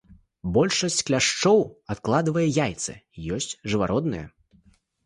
Большасць 0.55 0.97
кляшчоў 1.09 1.59
адкладвае 1.97 2.47
яйцы, 2.65 2.99
ёсць 3.39 3.53
жывародныя. 3.75 4.25